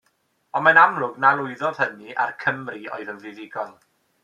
Ond 0.59 0.63
mae'n 0.67 0.79
amlwg 0.83 1.19
na 1.25 1.33
lwyddodd 1.41 1.83
hynny, 1.83 2.15
a'r 2.25 2.35
Cymry 2.47 2.81
oedd 2.97 3.15
yn 3.17 3.23
fuddugol. 3.27 3.73